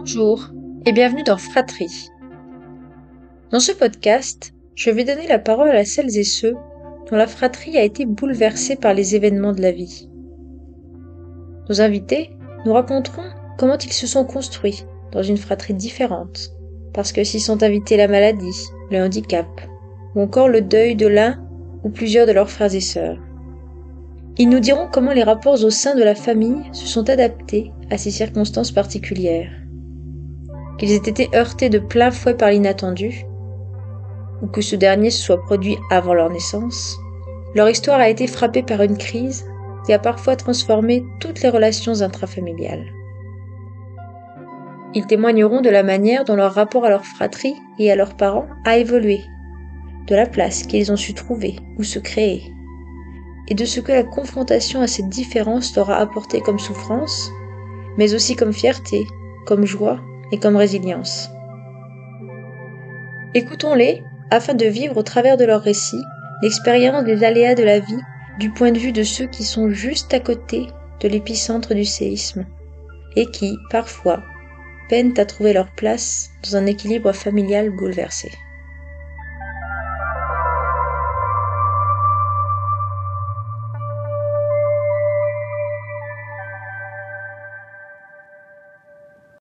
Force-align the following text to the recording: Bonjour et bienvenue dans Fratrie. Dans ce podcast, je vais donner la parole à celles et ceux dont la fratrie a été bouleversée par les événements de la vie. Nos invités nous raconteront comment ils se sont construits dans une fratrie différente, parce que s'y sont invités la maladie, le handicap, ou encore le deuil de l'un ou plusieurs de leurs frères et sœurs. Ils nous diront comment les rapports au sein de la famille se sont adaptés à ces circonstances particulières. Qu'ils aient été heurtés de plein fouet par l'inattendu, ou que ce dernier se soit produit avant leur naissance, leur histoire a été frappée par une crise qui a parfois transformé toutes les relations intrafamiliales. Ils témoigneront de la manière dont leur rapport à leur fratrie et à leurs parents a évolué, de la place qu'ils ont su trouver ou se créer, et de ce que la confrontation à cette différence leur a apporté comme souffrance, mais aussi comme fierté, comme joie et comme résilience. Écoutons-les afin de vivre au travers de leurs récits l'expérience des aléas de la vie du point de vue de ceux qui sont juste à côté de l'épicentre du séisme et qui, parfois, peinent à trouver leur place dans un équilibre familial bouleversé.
Bonjour 0.00 0.50
et 0.86 0.92
bienvenue 0.92 1.24
dans 1.24 1.36
Fratrie. 1.36 2.08
Dans 3.50 3.58
ce 3.58 3.72
podcast, 3.72 4.54
je 4.76 4.90
vais 4.90 5.02
donner 5.02 5.26
la 5.26 5.40
parole 5.40 5.70
à 5.70 5.84
celles 5.84 6.16
et 6.16 6.22
ceux 6.22 6.54
dont 7.10 7.16
la 7.16 7.26
fratrie 7.26 7.76
a 7.76 7.82
été 7.82 8.06
bouleversée 8.06 8.76
par 8.76 8.94
les 8.94 9.16
événements 9.16 9.52
de 9.52 9.60
la 9.60 9.72
vie. 9.72 10.08
Nos 11.68 11.80
invités 11.80 12.30
nous 12.64 12.74
raconteront 12.74 13.24
comment 13.58 13.76
ils 13.76 13.92
se 13.92 14.06
sont 14.06 14.24
construits 14.24 14.84
dans 15.10 15.24
une 15.24 15.36
fratrie 15.36 15.74
différente, 15.74 16.52
parce 16.94 17.10
que 17.10 17.24
s'y 17.24 17.40
sont 17.40 17.64
invités 17.64 17.96
la 17.96 18.06
maladie, 18.06 18.68
le 18.92 19.02
handicap, 19.02 19.48
ou 20.14 20.20
encore 20.20 20.48
le 20.48 20.60
deuil 20.60 20.94
de 20.94 21.08
l'un 21.08 21.44
ou 21.82 21.88
plusieurs 21.88 22.28
de 22.28 22.32
leurs 22.32 22.50
frères 22.50 22.72
et 22.72 22.80
sœurs. 22.80 23.18
Ils 24.38 24.48
nous 24.48 24.60
diront 24.60 24.86
comment 24.92 25.12
les 25.12 25.24
rapports 25.24 25.64
au 25.64 25.70
sein 25.70 25.96
de 25.96 26.04
la 26.04 26.14
famille 26.14 26.62
se 26.70 26.86
sont 26.86 27.10
adaptés 27.10 27.72
à 27.90 27.98
ces 27.98 28.12
circonstances 28.12 28.70
particulières. 28.70 29.50
Qu'ils 30.78 30.92
aient 30.92 30.96
été 30.96 31.28
heurtés 31.34 31.68
de 31.68 31.80
plein 31.80 32.10
fouet 32.10 32.34
par 32.34 32.50
l'inattendu, 32.50 33.24
ou 34.42 34.46
que 34.46 34.62
ce 34.62 34.76
dernier 34.76 35.10
se 35.10 35.22
soit 35.22 35.42
produit 35.42 35.76
avant 35.90 36.14
leur 36.14 36.30
naissance, 36.30 36.96
leur 37.54 37.68
histoire 37.68 37.98
a 37.98 38.08
été 38.08 38.26
frappée 38.26 38.62
par 38.62 38.82
une 38.82 38.96
crise 38.96 39.44
qui 39.84 39.92
a 39.92 39.98
parfois 39.98 40.36
transformé 40.36 41.04
toutes 41.18 41.42
les 41.42 41.48
relations 41.48 42.02
intrafamiliales. 42.02 42.86
Ils 44.94 45.06
témoigneront 45.06 45.60
de 45.60 45.70
la 45.70 45.82
manière 45.82 46.24
dont 46.24 46.36
leur 46.36 46.54
rapport 46.54 46.84
à 46.84 46.90
leur 46.90 47.04
fratrie 47.04 47.56
et 47.78 47.90
à 47.90 47.96
leurs 47.96 48.16
parents 48.16 48.46
a 48.64 48.78
évolué, 48.78 49.20
de 50.06 50.14
la 50.14 50.26
place 50.26 50.62
qu'ils 50.62 50.92
ont 50.92 50.96
su 50.96 51.12
trouver 51.12 51.56
ou 51.78 51.82
se 51.82 51.98
créer, 51.98 52.42
et 53.48 53.54
de 53.54 53.64
ce 53.64 53.80
que 53.80 53.92
la 53.92 54.04
confrontation 54.04 54.80
à 54.80 54.86
cette 54.86 55.08
différence 55.08 55.74
leur 55.74 55.90
a 55.90 55.96
apporté 55.96 56.40
comme 56.40 56.58
souffrance, 56.58 57.30
mais 57.96 58.14
aussi 58.14 58.36
comme 58.36 58.52
fierté, 58.52 59.06
comme 59.46 59.64
joie 59.64 60.00
et 60.32 60.38
comme 60.38 60.56
résilience. 60.56 61.30
Écoutons-les 63.34 64.02
afin 64.30 64.54
de 64.54 64.66
vivre 64.66 64.96
au 64.96 65.02
travers 65.02 65.36
de 65.36 65.44
leurs 65.44 65.62
récits 65.62 66.04
l'expérience 66.42 67.04
des 67.04 67.24
aléas 67.24 67.54
de 67.54 67.62
la 67.62 67.78
vie 67.78 68.00
du 68.38 68.50
point 68.50 68.72
de 68.72 68.78
vue 68.78 68.92
de 68.92 69.02
ceux 69.02 69.26
qui 69.26 69.44
sont 69.44 69.70
juste 69.70 70.14
à 70.14 70.20
côté 70.20 70.66
de 71.00 71.08
l'épicentre 71.08 71.74
du 71.74 71.84
séisme 71.84 72.46
et 73.16 73.26
qui, 73.26 73.56
parfois, 73.70 74.22
peinent 74.88 75.18
à 75.18 75.24
trouver 75.24 75.52
leur 75.52 75.70
place 75.74 76.30
dans 76.44 76.56
un 76.56 76.66
équilibre 76.66 77.12
familial 77.12 77.70
bouleversé. 77.70 78.30